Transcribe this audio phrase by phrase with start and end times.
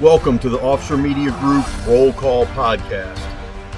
[0.00, 3.20] Welcome to the Officer Media Group Roll Call Podcast.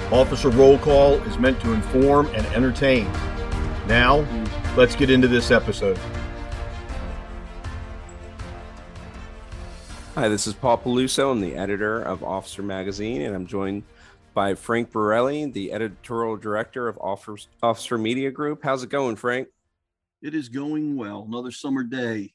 [0.09, 3.11] Officer Roll Call is meant to inform and entertain.
[3.87, 4.25] Now,
[4.77, 5.99] let's get into this episode.
[10.15, 11.29] Hi, this is Paul Peluso.
[11.29, 13.83] I'm the editor of Officer Magazine, and I'm joined
[14.33, 18.61] by Frank Borelli, the editorial director of Officer, Officer Media Group.
[18.63, 19.49] How's it going, Frank?
[20.21, 21.25] It is going well.
[21.27, 22.33] Another summer day.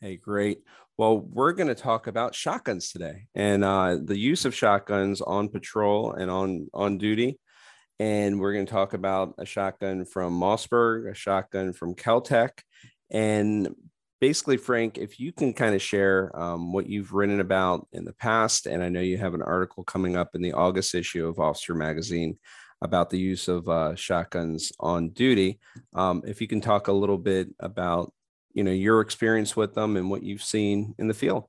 [0.00, 0.62] Hey, great.
[0.96, 5.48] Well, we're going to talk about shotguns today and uh, the use of shotguns on
[5.48, 7.40] patrol and on on duty.
[7.98, 12.50] And we're going to talk about a shotgun from Mossberg, a shotgun from Keltec,
[13.10, 13.74] and
[14.20, 18.12] basically, Frank, if you can kind of share um, what you've written about in the
[18.12, 21.40] past, and I know you have an article coming up in the August issue of
[21.40, 22.38] Officer Magazine
[22.80, 25.58] about the use of uh, shotguns on duty.
[25.92, 28.12] Um, if you can talk a little bit about
[28.58, 31.44] you know your experience with them and what you've seen in the field.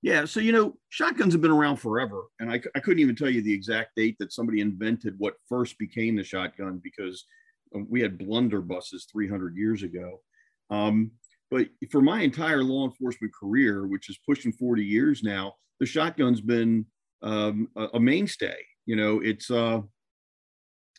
[0.00, 3.28] Yeah so you know shotguns have been around forever and I, I couldn't even tell
[3.28, 7.26] you the exact date that somebody invented what first became the shotgun because
[7.74, 10.22] um, we had blunderbusses 300 years ago.
[10.70, 11.10] Um,
[11.50, 16.40] but for my entire law enforcement career which is pushing 40 years now the shotgun's
[16.40, 16.86] been
[17.22, 19.82] um, a, a mainstay you know it's uh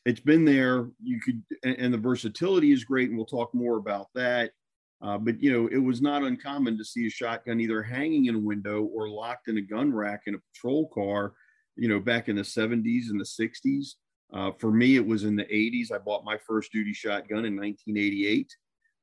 [0.06, 0.90] it's been there.
[1.04, 4.52] You could and, and the versatility is great and we'll talk more about that
[5.02, 8.36] uh, but you know, it was not uncommon to see a shotgun either hanging in
[8.36, 11.34] a window or locked in a gun rack in a patrol car.
[11.76, 13.96] You know, back in the 70s and the 60s.
[14.34, 15.92] Uh, for me, it was in the 80s.
[15.92, 18.54] I bought my first duty shotgun in 1988,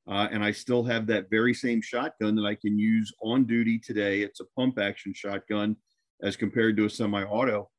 [0.07, 3.79] uh, and I still have that very same shotgun that I can use on duty
[3.79, 4.21] today.
[4.21, 5.77] It's a pump action shotgun
[6.21, 7.69] as compared to a semi-auto.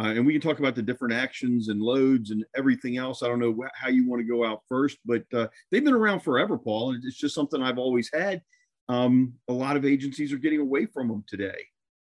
[0.00, 3.22] Uh, and we can talk about the different actions and loads and everything else.
[3.22, 5.92] I don't know wh- how you want to go out first, but uh, they've been
[5.92, 6.96] around forever, Paul.
[7.04, 8.40] It's just something I've always had.
[8.88, 11.66] Um, a lot of agencies are getting away from them today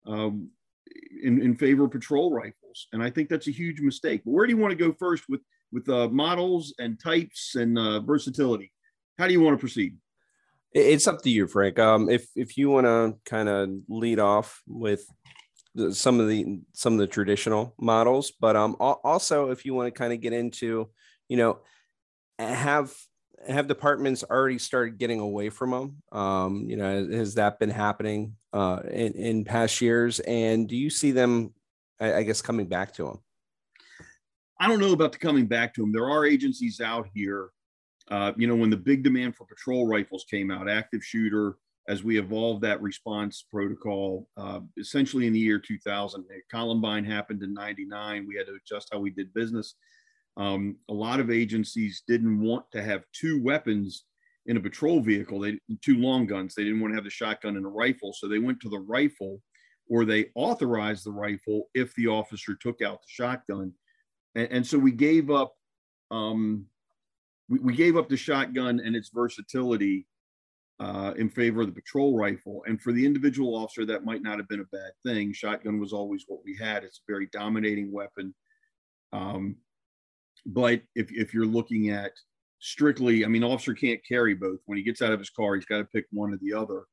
[0.08, 0.50] um,
[1.22, 2.88] in, in favor of patrol rifles.
[2.94, 4.22] And I think that's a huge mistake.
[4.24, 5.42] But where do you want to go first with,
[5.74, 8.72] with uh, models and types and uh, versatility?
[9.20, 9.98] How do you want to proceed?
[10.72, 11.78] It's up to you, Frank.
[11.78, 15.06] Um, if if you want to kind of lead off with
[15.92, 19.98] some of the some of the traditional models but um also if you want to
[19.98, 20.88] kind of get into
[21.30, 21.60] you know
[22.38, 22.94] have
[23.48, 28.36] have departments already started getting away from them um you know has that been happening
[28.54, 30.20] uh in, in past years?
[30.22, 31.54] And do you see them
[32.00, 33.20] I, I guess coming back to them
[34.60, 37.50] i don't know about the coming back to them there are agencies out here
[38.10, 41.58] uh, you know, when the big demand for patrol rifles came out, active shooter,
[41.88, 46.26] as we evolved that response protocol uh, essentially in the year 2000.
[46.50, 48.26] Columbine happened in 99.
[48.28, 49.76] We had to adjust how we did business.
[50.38, 54.06] Um, a lot of agencies didn't want to have two weapons
[54.46, 56.54] in a patrol vehicle, they two long guns.
[56.54, 58.14] They didn't want to have the shotgun and a rifle.
[58.14, 59.42] So they went to the rifle
[59.90, 63.74] or they authorized the rifle if the officer took out the shotgun.
[64.36, 65.54] And, and so we gave up
[66.12, 66.66] um,
[67.50, 70.08] we, we gave up the shotgun and its versatility
[70.80, 72.64] uh, in favor of the patrol rifle.
[72.68, 75.34] And for the individual officer, that might not have been a bad thing.
[75.34, 76.84] Shotgun was always what we had.
[76.84, 78.34] It's a very dominating weapon.
[79.12, 79.58] Um,
[80.46, 82.12] but if, if you're looking at
[82.60, 84.60] strictly, I mean, officer can't carry both.
[84.66, 86.84] When he gets out of his car, he's got to pick one or the other.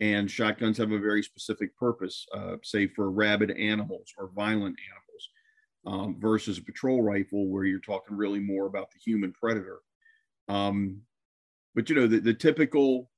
[0.00, 5.30] And shotguns have a very specific purpose, uh, say for rabid animals or violent animals,
[5.86, 9.78] um, versus a patrol rifle where you're talking really more about the human predator.
[10.48, 11.00] Um,
[11.74, 13.10] but you know, the, the typical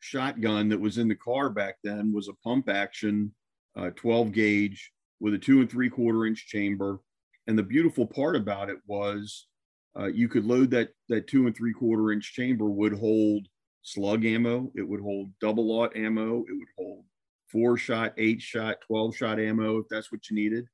[0.00, 3.32] shotgun that was in the car back then was a pump action
[3.76, 6.98] uh, 12 gauge with a two and three quarter inch chamber.
[7.46, 9.46] And the beautiful part about it was
[9.98, 13.46] uh, you could load that that two and three quarter inch chamber would hold
[13.82, 17.04] slug ammo, it would hold double aught ammo, it would hold
[17.50, 20.66] four shot, eight shot, 12 shot ammo if that's what you needed.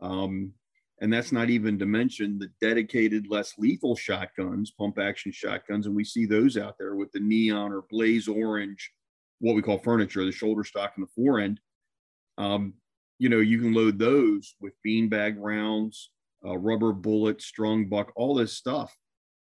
[0.00, 0.52] Um,
[1.00, 5.86] and that's not even to mention the dedicated, less lethal shotguns, pump action shotguns.
[5.86, 8.92] And we see those out there with the neon or blaze orange,
[9.40, 11.60] what we call furniture, the shoulder stock and the fore end.
[12.38, 12.74] Um,
[13.18, 16.10] you know, you can load those with beanbag rounds,
[16.44, 18.96] uh, rubber bullets, strong buck, all this stuff.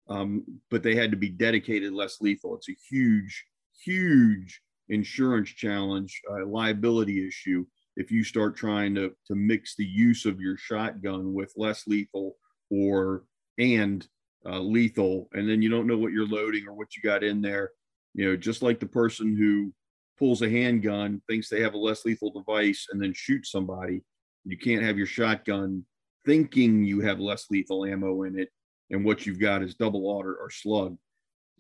[0.09, 2.55] Um, but they had to be dedicated, less lethal.
[2.55, 3.45] It's a huge,
[3.83, 10.25] huge insurance challenge, uh, liability issue if you start trying to to mix the use
[10.25, 12.35] of your shotgun with less lethal
[12.69, 13.23] or
[13.57, 14.07] and
[14.45, 17.41] uh, lethal, and then you don't know what you're loading or what you got in
[17.41, 17.71] there.
[18.13, 19.73] You know, just like the person who
[20.19, 24.03] pulls a handgun thinks they have a less lethal device and then shoots somebody.
[24.45, 25.85] You can't have your shotgun
[26.25, 28.49] thinking you have less lethal ammo in it,
[28.89, 30.97] and what you've got is double aught or slug.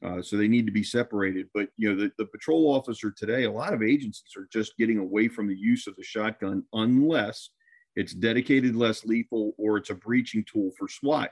[0.03, 1.47] Uh, so they need to be separated.
[1.53, 4.97] But you know, the, the patrol officer today, a lot of agencies are just getting
[4.97, 7.49] away from the use of the shotgun unless
[7.95, 11.31] it's dedicated less lethal or it's a breaching tool for SWAT.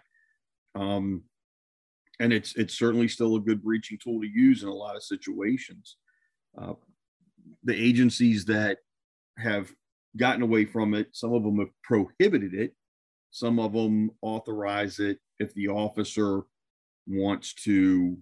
[0.75, 1.23] Um,
[2.19, 5.03] and it's it's certainly still a good breaching tool to use in a lot of
[5.03, 5.97] situations.
[6.57, 6.73] Uh,
[7.63, 8.77] the agencies that
[9.38, 9.71] have
[10.18, 12.73] gotten away from it, some of them have prohibited it,
[13.31, 16.44] some of them authorize it if the officer
[17.07, 18.18] wants to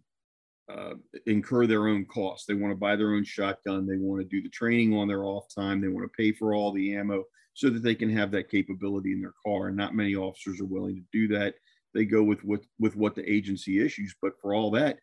[0.70, 0.94] uh,
[1.26, 2.46] incur their own costs.
[2.46, 3.88] They want to buy their own shotgun.
[3.88, 5.82] They want to do the training on their off time.
[5.82, 7.24] They want to pay for all the ammo
[7.54, 9.68] so that they can have that capability in their car.
[9.68, 11.56] And not many officers are willing to do that.
[11.94, 14.16] They go with with, with what the agency issues.
[14.22, 15.00] But for all that,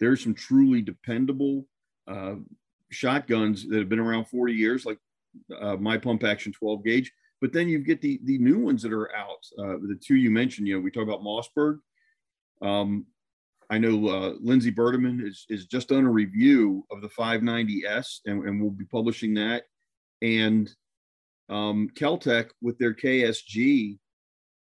[0.00, 1.66] there's some truly dependable
[2.08, 2.36] uh,
[2.90, 4.98] shotguns that have been around 40 years, like
[5.60, 7.12] uh, my pump action 12 gauge.
[7.40, 9.46] But then you get the the new ones that are out.
[9.58, 11.78] Uh, the two you mentioned, you know, we talk about Mossberg.
[12.62, 13.06] Um,
[13.70, 18.44] I know uh, Lindsey Bertomen is, is just done a review of the 590S, and,
[18.44, 19.64] and we'll be publishing that.
[20.22, 20.70] And
[21.48, 23.98] um, Keltec with their KSG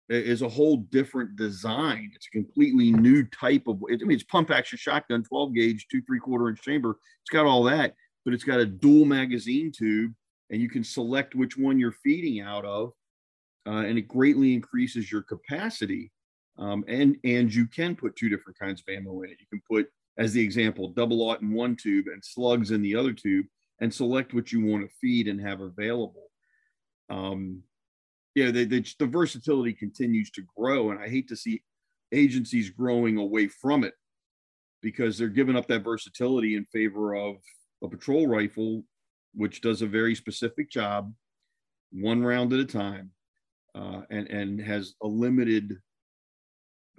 [0.09, 2.11] is a whole different design.
[2.15, 3.81] It's a completely new type of.
[3.89, 6.97] I mean, it's pump action shotgun, 12 gauge, two three quarter inch chamber.
[7.21, 7.94] It's got all that,
[8.25, 10.13] but it's got a dual magazine tube,
[10.49, 12.91] and you can select which one you're feeding out of,
[13.67, 16.11] uh, and it greatly increases your capacity.
[16.57, 19.38] Um, and and you can put two different kinds of ammo in it.
[19.39, 22.95] You can put, as the example, double aught in one tube and slugs in the
[22.95, 23.47] other tube,
[23.79, 26.29] and select what you want to feed and have available.
[27.09, 27.63] Um,
[28.35, 31.61] yeah, the, the, versatility continues to grow, and I hate to see
[32.11, 33.94] agencies growing away from it
[34.81, 37.35] because they're giving up that versatility in favor of
[37.83, 38.83] a patrol rifle,
[39.35, 41.13] which does a very specific job,
[41.91, 43.11] one round at a time,
[43.75, 45.77] uh, and and has a limited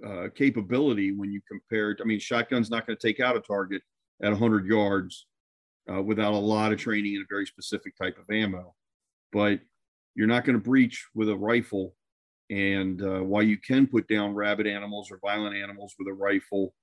[0.05, 1.99] uh, capability when you compare it.
[2.01, 3.81] I mean, shotgun's not going to take out a target
[4.21, 5.27] at 100 yards
[5.91, 8.73] uh, without a lot of training and a very specific type of ammo.
[9.31, 9.59] But
[10.15, 11.95] you're not going to breach with a rifle.
[12.49, 16.73] And uh, while you can put down rabid animals or violent animals with a rifle,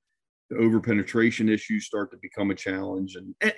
[0.51, 3.17] the over penetration issues start to become a challenge.
[3.17, 3.53] And eh,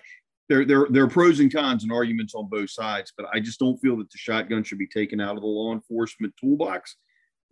[0.48, 3.58] there, there, there are pros and cons and arguments on both sides, but I just
[3.58, 6.96] don't feel that the shotgun should be taken out of the law enforcement toolbox.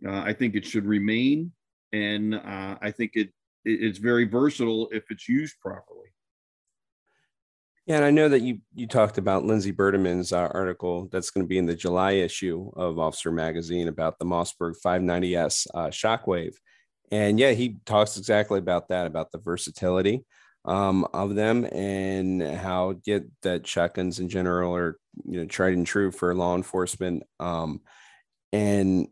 [0.06, 1.52] Uh, I think it should remain
[1.92, 3.28] and uh, I think it,
[3.64, 6.08] it, it's very versatile if it's used properly.
[7.86, 11.44] Yeah, and I know that you you talked about Lindsey Bertomen's uh, article that's going
[11.44, 16.54] to be in the July issue of Officer Magazine about the Mossberg 590S uh, Shockwave,
[17.10, 20.24] and yeah, he talks exactly about that about the versatility
[20.64, 25.86] um, of them and how get that shotguns in general are you know tried and
[25.86, 27.80] true for law enforcement, um,
[28.52, 29.08] and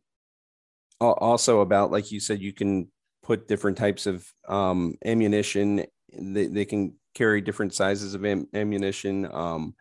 [1.00, 2.88] also about like you said you can
[3.22, 5.84] put different types of um, ammunition.
[6.12, 9.74] They, they can carry different sizes of am- ammunition um,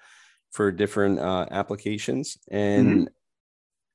[0.51, 2.37] for different uh, applications.
[2.51, 3.03] And mm-hmm.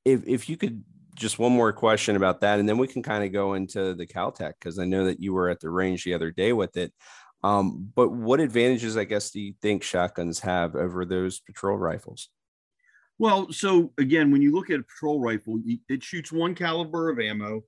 [0.04, 0.84] if, if you could
[1.14, 4.06] just one more question about that and then we can kind of go into the
[4.06, 6.92] Kel-Tec because i know that you were at the range the other day with it.
[7.44, 12.30] Um, but what advantages i guess do you think shotguns have over those patrol rifles
[13.18, 17.20] well, so again, when you look at a patrol rifle, it shoots one caliber of
[17.20, 17.62] ammo,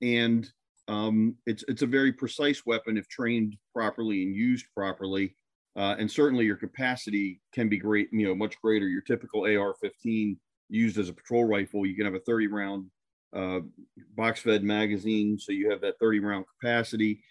[0.00, 0.48] and
[0.86, 5.34] um, it's it's a very precise weapon if trained properly and used properly.
[5.76, 8.86] Uh, and certainly, your capacity can be great, you know, much greater.
[8.86, 10.36] Your typical AR-15
[10.68, 12.86] used as a patrol rifle, you can have a 30 round
[13.34, 13.60] uh,
[14.16, 17.22] box-fed magazine, so you have that 30 round capacity.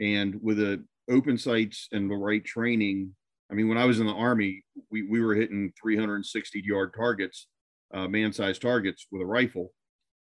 [0.00, 3.14] And with a open sights and the right training,
[3.50, 7.46] I mean, when I was in the army, we, we were hitting 360 yard targets,
[7.94, 9.72] uh, man sized targets with a rifle.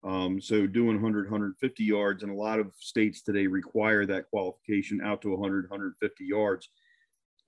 [0.05, 5.01] Um, so doing 100, 150 yards, and a lot of states today require that qualification
[5.01, 6.69] out to 100, 150 yards.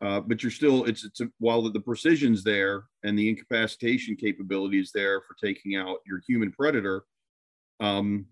[0.01, 4.17] Uh, but you're still, it's, it's a, while the, the precision's there and the incapacitation
[4.17, 7.05] capability is there for taking out your human predator.
[7.81, 8.27] Um,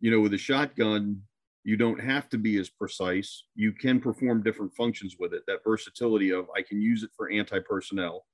[0.00, 1.22] you know, with a shotgun,
[1.64, 3.44] you don't have to be as precise.
[3.54, 5.42] You can perform different functions with it.
[5.46, 8.26] That versatility of I can use it for anti personnel,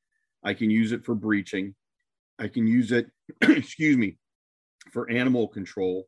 [0.43, 1.75] I can use it for breaching,
[2.39, 4.19] I can use it, excuse me,
[4.93, 6.07] for animal control.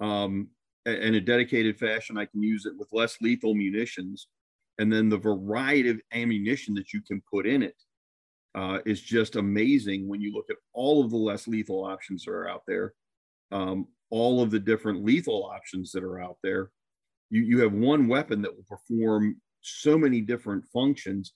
[0.00, 0.48] Um,
[0.86, 4.28] in a dedicated fashion, I can use it with less lethal munitions.
[4.78, 7.76] And then the variety of ammunition that you can put in it
[8.54, 12.30] uh, is just amazing when you look at all of the less lethal options that
[12.30, 12.94] are out there.
[13.50, 16.70] Um, all of the different lethal options that are out there.
[17.30, 21.34] You, you have one weapon that will perform so many different functions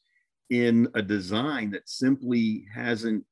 [0.50, 3.24] in a design that simply hasn't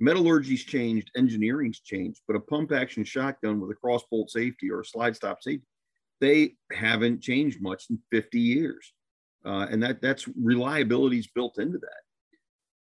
[0.00, 4.80] metallurgy's changed, engineering's changed, but a pump action shotgun with a cross bolt safety or
[4.80, 5.66] a slide stop safety,
[6.20, 8.92] they haven't changed much in 50 years.
[9.44, 12.02] uh, and that that's reliability is built into that.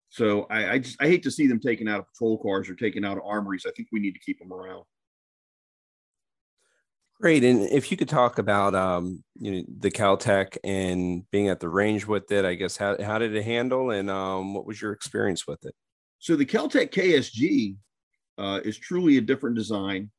[0.09, 2.75] So I, I just I hate to see them taken out of patrol cars or
[2.75, 3.67] taken out of armories.
[3.67, 4.85] I think we need to keep them around.
[7.19, 11.61] Great, and if you could talk about um, you know the Kel-Tec and being at
[11.61, 14.83] the range with it, I guess how how did it handle, and um, what was
[14.83, 15.75] your experience with it?
[16.19, 17.77] So the Kel-Tec KSG
[18.37, 20.11] uh, is truly a different design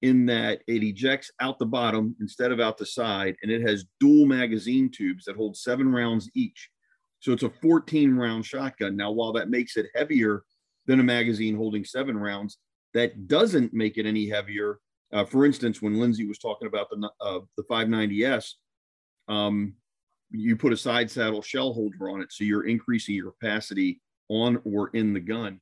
[0.00, 3.84] in that it ejects out the bottom instead of out the side, and it has
[4.00, 6.70] dual magazine tubes that hold seven rounds each.
[7.20, 8.96] So it's a 14 round shotgun.
[8.96, 10.44] Now, while that makes it heavier
[10.86, 12.58] than a magazine holding seven rounds,
[12.94, 14.78] that doesn't make it any heavier
[15.12, 18.52] uh, for instance, when Lindsey was talking about the uh, the 590s,
[19.28, 19.74] um,
[20.30, 24.60] you put a side saddle shell holder on it, so you're increasing your capacity on
[24.64, 25.60] or in the gun.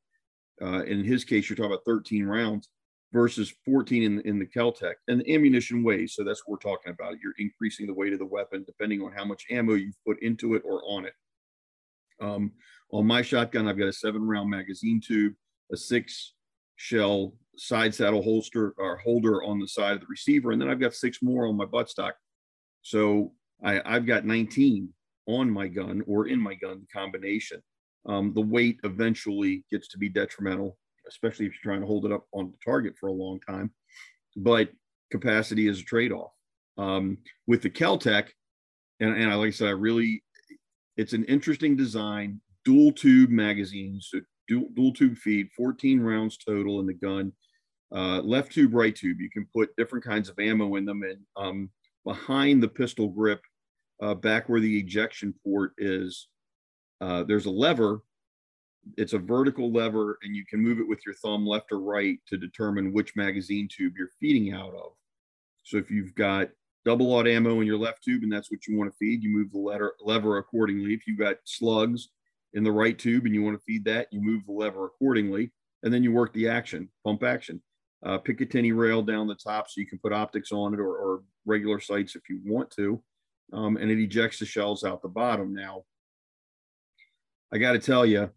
[0.63, 2.69] Uh, in his case, you're talking about 13 rounds
[3.13, 4.97] versus 14 in, in the Kel-Tec.
[5.09, 7.19] And the ammunition weighs, so that's what we're talking about.
[7.23, 10.55] You're increasing the weight of the weapon depending on how much ammo you've put into
[10.55, 11.15] it or on it.
[12.21, 12.53] Um,
[12.91, 15.35] on my shotgun, I've got a seven round magazine tube,
[15.73, 16.35] a six
[16.77, 20.81] shell side saddle holster or holder on the side of the receiver, and then I've
[20.81, 22.13] got six more on my buttstock.
[22.83, 24.89] So I, I've got 19
[25.27, 27.63] on my gun or in my gun combination.
[28.07, 30.77] Um, the weight eventually gets to be detrimental,
[31.09, 33.71] especially if you're trying to hold it up on the target for a long time.
[34.37, 34.71] But
[35.11, 36.33] capacity is a trade-off.
[36.77, 38.35] Um, with the Kel-Tec,
[39.01, 40.23] and, and I, like I said, I really,
[40.97, 44.11] it's an interesting design, dual tube magazines,
[44.49, 47.33] dual, dual tube feed, 14 rounds total in the gun
[47.95, 49.21] uh, left tube, right tube.
[49.21, 51.03] You can put different kinds of ammo in them.
[51.03, 51.71] And um,
[52.05, 53.41] behind the pistol grip,
[54.03, 56.29] uh, back where the ejection port is,
[57.01, 58.03] uh, there's a lever.
[58.99, 62.19] It's a vertical lever, and you can move it with your thumb left or right
[62.29, 64.93] to determine which magazine tube you're feeding out of.
[65.63, 66.51] So if you've got
[66.85, 69.31] double aught ammo in your left tube and that's what you want to feed, you
[69.31, 70.93] move the letter, lever accordingly.
[70.93, 72.11] If you've got slugs
[72.55, 75.53] in the right tube and you want to feed that, you move the lever accordingly.
[75.83, 77.61] And then you work the action, pump action
[78.05, 81.23] uh, Picatinny rail down the top so you can put optics on it or, or
[81.47, 83.03] regular sights if you want to.
[83.53, 85.55] Um, and it ejects the shells out the bottom.
[85.55, 85.85] Now,
[87.53, 88.31] I got to tell you,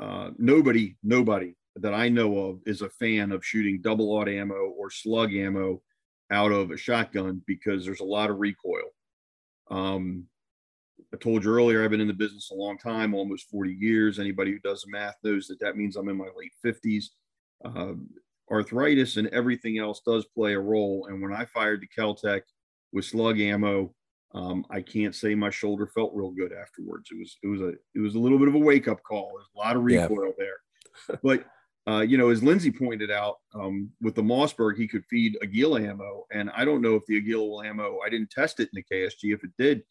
[0.00, 4.72] uh, nobody, nobody that I know of is a fan of shooting double aught ammo
[4.78, 5.82] or slug ammo
[6.30, 8.90] out of a shotgun because there's a lot of recoil.
[9.70, 10.24] Um,
[11.12, 14.18] I told you earlier, I've been in the business a long time, almost 40 years.
[14.18, 17.04] Anybody who does the math knows that that means I'm in my late 50s.
[17.64, 17.94] Uh,
[18.50, 21.06] arthritis and everything else does play a role.
[21.08, 22.42] And when I fired the Kel-Tec
[22.92, 23.94] with slug ammo,
[24.32, 27.08] um, I can't say my shoulder felt real good afterwards.
[27.10, 29.32] It was it was a it was a little bit of a wake up call.
[29.34, 30.46] There's a lot of recoil yeah.
[31.08, 31.44] there, but
[31.88, 35.82] uh, you know, as Lindsey pointed out, um, with the Mossberg, he could feed Aguila
[35.82, 37.98] ammo, and I don't know if the Aguila ammo.
[38.06, 39.34] I didn't test it in the KSG.
[39.34, 39.82] If it did,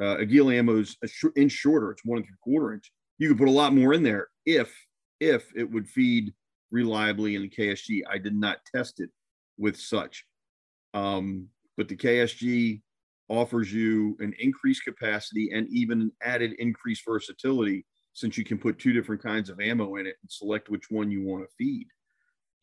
[0.00, 1.90] uh, Aguila ammo is a sh- inch shorter.
[1.90, 2.90] It's one and three quarter inch.
[3.18, 4.72] You could put a lot more in there if
[5.20, 6.32] if it would feed
[6.70, 8.02] reliably in the KSG.
[8.08, 9.10] I did not test it
[9.56, 10.24] with such.
[10.94, 12.82] Um, but the KSG
[13.28, 18.78] offers you an increased capacity and even an added increased versatility since you can put
[18.78, 21.86] two different kinds of ammo in it and select which one you want to feed.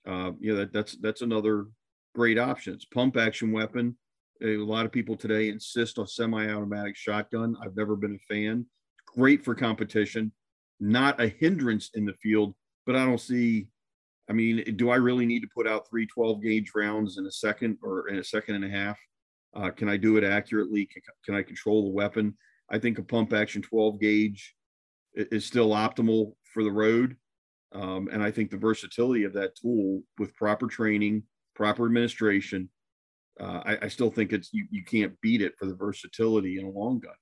[0.08, 1.68] Uh, know, that, that's that's another
[2.14, 2.74] great option.
[2.74, 3.98] It's pump action weapon.
[4.44, 7.56] A lot of people today insist on semi-automatic shotgun.
[7.62, 8.66] I've never been a fan.
[9.08, 10.32] Great for competition,
[10.80, 12.54] not a hindrance in the field,
[12.86, 13.68] but I don't see
[14.30, 17.32] I mean, do I really need to put out three 12 gauge rounds in a
[17.32, 18.98] second or in a second and a half?
[19.56, 20.86] Uh, can I do it accurately?
[20.88, 22.36] Can, can, I control the weapon?
[22.70, 24.56] I think a pump action 12 gauge
[25.14, 27.16] is still optimal for the road.
[27.72, 31.24] Um, and I think the versatility of that tool with proper training,
[31.56, 32.70] proper administration,
[33.40, 36.66] uh, I, I, still think it's you, you can't beat it for the versatility in
[36.66, 37.14] a long gun.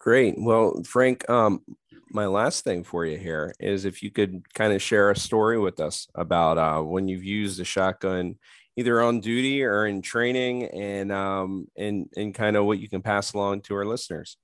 [0.00, 0.34] Great.
[0.38, 1.62] Well, Frank, um,
[2.10, 5.58] my last thing for you here is if you could kind of share a story
[5.58, 8.36] with us about uh, when you've used a shotgun
[8.76, 13.02] either on duty or in training and um, and and kind of what you can
[13.02, 14.36] pass along to our listeners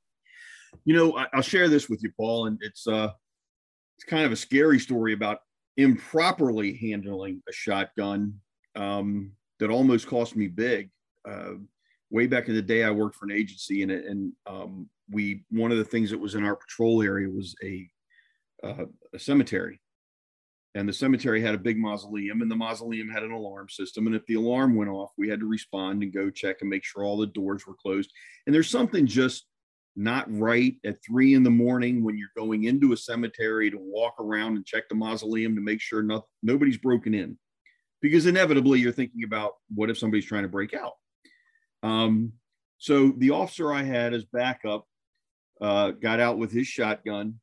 [0.84, 3.10] you know I, will share this with you paul and it's uh
[3.98, 5.38] it's kind of a scary story about
[5.76, 8.40] improperly handling a shotgun
[8.76, 10.90] um, that almost cost me big
[11.28, 11.52] uh,
[12.10, 15.72] way back in the day i worked for an agency and, and um, we one
[15.72, 17.88] of the things that was in our patrol area was a
[18.62, 19.80] uh, a cemetery.
[20.74, 24.06] And the cemetery had a big mausoleum and the mausoleum had an alarm system.
[24.06, 26.84] And if the alarm went off we had to respond and go check and make
[26.84, 28.10] sure all the doors were closed.
[28.46, 29.44] And there's something just
[29.96, 34.14] not right at three in the morning when you're going into a cemetery to walk
[34.18, 37.36] around and check the mausoleum to make sure not, nobody's broken in
[38.02, 40.92] because inevitably you're thinking about what if somebody's trying to break out
[41.82, 42.32] um,
[42.78, 44.86] So the officer I had as backup
[45.60, 47.38] uh, got out with his shotgun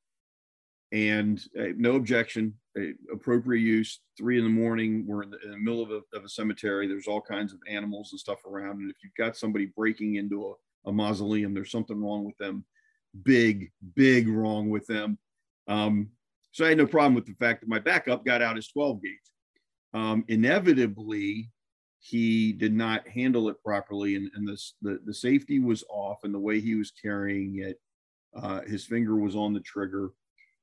[0.92, 4.01] and uh, no objection, uh, appropriate use.
[4.18, 6.88] Three in the morning, we're in the, in the middle of a, of a, cemetery.
[6.88, 8.82] There's all kinds of animals and stuff around.
[8.82, 10.48] And if you've got somebody breaking into
[10.86, 12.66] a, a mausoleum, there's something wrong with them.
[13.24, 15.18] Big, big wrong with them.
[15.68, 16.10] Um,
[16.51, 19.01] so I had no problem with the fact that my backup got out his 12
[19.01, 19.18] gauge.
[19.93, 21.50] Um, inevitably,
[22.00, 26.34] he did not handle it properly, and, and this, the, the safety was off, and
[26.34, 27.79] the way he was carrying it,
[28.36, 30.12] uh, his finger was on the trigger.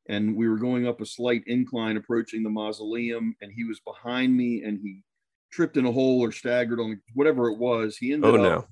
[0.09, 4.37] And we were going up a slight incline approaching the mausoleum and he was behind
[4.37, 5.03] me and he
[5.51, 7.97] tripped in a hole or staggered on whatever it was.
[7.97, 8.69] He ended oh, up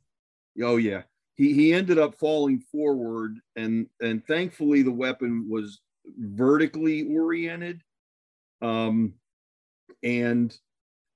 [0.56, 0.66] no.
[0.66, 1.02] oh yeah.
[1.37, 5.80] He he ended up falling forward and and thankfully the weapon was
[6.18, 7.82] vertically oriented.
[8.62, 9.14] Um
[10.04, 10.56] and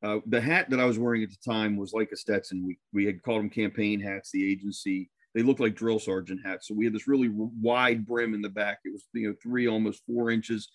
[0.02, 2.64] uh, the hat that I was wearing at the time was like a Stetson.
[2.66, 4.30] We we had called them campaign hats.
[4.32, 6.66] The agency they looked like drill sergeant hats.
[6.66, 8.78] So we had this really wide brim in the back.
[8.84, 10.68] It was you know three almost four inches.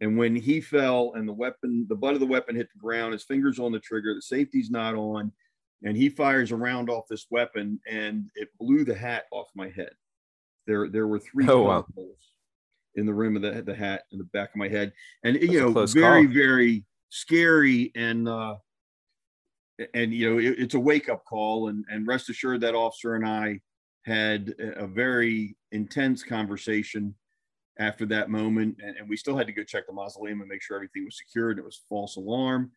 [0.00, 3.14] And when he fell and the weapon, the butt of the weapon hit the ground,
[3.14, 5.32] his fingers on the trigger, the safety's not on,
[5.82, 9.70] and he fires a round off this weapon and it blew the hat off my
[9.70, 9.92] head.
[10.66, 11.86] There, there were three oh, wow.
[11.94, 12.18] holes
[12.94, 14.92] in the rim of the, the hat in the back of my head.
[15.24, 16.34] And That's you know, very, call.
[16.34, 16.84] very
[17.16, 18.56] scary and uh
[19.94, 21.68] and you know, it, it's a wake-up call.
[21.68, 23.60] And and rest assured that officer and I
[24.04, 27.14] had a very intense conversation
[27.78, 28.76] after that moment.
[28.82, 31.18] And, and, we still had to go check the mausoleum and make sure everything was
[31.18, 32.70] secured and it was false alarm.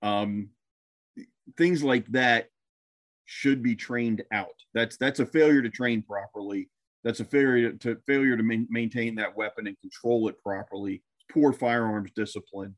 [0.00, 0.48] Um,
[1.58, 2.48] things like that
[3.26, 4.54] should be trained out.
[4.74, 6.70] That's that's a failure to train properly.
[7.04, 11.02] That's a failure to, to failure to ma- maintain that weapon and control it properly.
[11.30, 12.74] Poor firearms discipline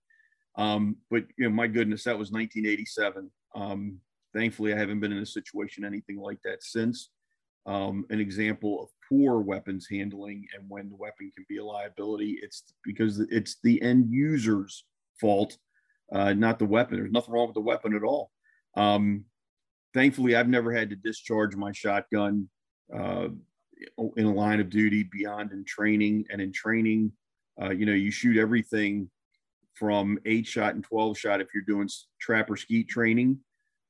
[0.56, 3.98] um, but you know my goodness that was 1987 um,
[4.34, 7.10] thankfully i haven't been in a situation anything like that since
[7.66, 12.38] um, an example of poor weapons handling and when the weapon can be a liability.
[12.42, 14.84] It's because it's the end user's
[15.20, 15.56] fault,
[16.12, 16.96] uh, not the weapon.
[16.96, 18.30] There's nothing wrong with the weapon at all.
[18.76, 19.24] Um,
[19.94, 22.48] thankfully, I've never had to discharge my shotgun
[22.94, 23.28] uh,
[24.16, 26.26] in a line of duty beyond in training.
[26.30, 27.12] And in training,
[27.60, 29.08] uh, you know, you shoot everything
[29.74, 31.88] from eight shot and 12 shot if you're doing
[32.20, 33.38] trap or skeet training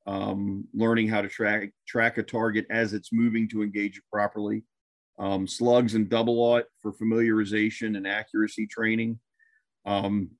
[0.06, 4.64] um, learning how to track track a target as it's moving to engage it properly.
[5.18, 9.18] Um, slugs and double aught for familiarization and accuracy training.
[9.86, 10.30] Um,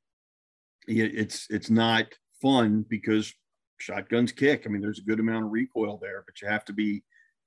[0.87, 2.07] it's it's not
[2.43, 3.33] fun because
[3.79, 4.65] shotguns kick.
[4.67, 7.03] I mean, there's a good amount of recoil there, but you have to be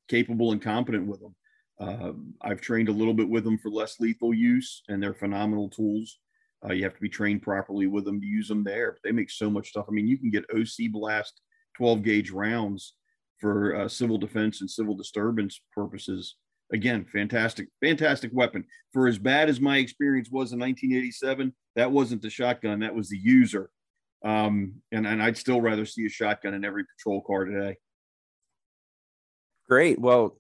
[0.08, 1.36] capable and competent with them.
[1.80, 5.70] Uh, I've trained a little bit with them for less lethal use, and they're phenomenal
[5.70, 6.18] tools.
[6.66, 8.92] Uh, you have to be trained properly with them to use them there.
[8.92, 9.86] But they make so much stuff.
[9.88, 11.42] I mean, you can get OC blast
[11.78, 12.96] 12 gauge rounds
[13.40, 16.36] for uh, civil defense and civil disturbance purposes.
[16.74, 18.66] Again, fantastic, fantastic weapon.
[18.92, 23.10] For as bad as my experience was in 1987, that wasn't the shotgun, that was
[23.10, 23.70] the user.
[24.26, 27.78] Um, and, and I'd still rather see a shotgun in every patrol car today.
[29.70, 30.00] Great.
[30.00, 30.38] Well,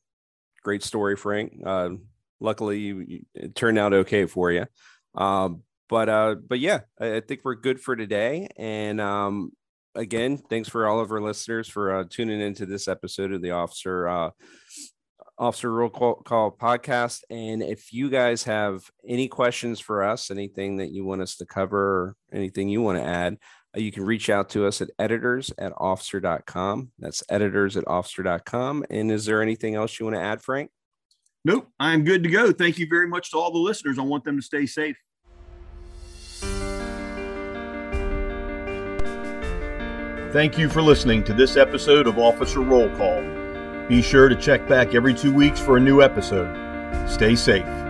[0.63, 1.61] great story, Frank.
[1.63, 1.91] Uh,
[2.39, 4.65] luckily, you, you, it turned out okay for you.
[5.15, 8.49] Um, but uh, but yeah, I, think we're good for today.
[8.57, 9.51] And um,
[9.95, 13.51] again, thanks for all of our listeners for uh, tuning into this episode of the
[13.51, 14.29] Officer uh,
[15.39, 17.21] Officer Roll Call, Call podcast.
[17.29, 21.45] And if you guys have any questions for us, anything that you want us to
[21.45, 23.37] cover, or anything you want to add,
[23.75, 26.91] uh, you can reach out to us at editors at officer.com.
[26.99, 28.85] That's editors at officer.com.
[28.89, 30.71] And is there anything else you want to add, Frank?
[31.45, 32.51] Nope, I'm good to go.
[32.51, 33.99] Thank you very much to all the listeners.
[33.99, 34.97] I want them to stay safe.
[40.31, 43.21] Thank you for listening to this episode of Officer Roll Call.
[43.87, 46.53] Be sure to check back every two weeks for a new episode.
[47.09, 47.86] Stay safe.